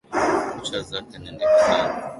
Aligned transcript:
Kucha 0.59 0.81
zake 0.81 1.17
ni 1.19 1.31
ndefu 1.31 1.57
Sana. 1.65 1.93